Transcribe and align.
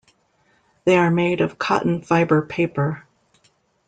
They 0.85 0.97
are 0.97 1.11
made 1.11 1.41
of 1.41 1.59
cotton 1.59 2.01
fibre 2.01 2.41
paper. 2.41 3.05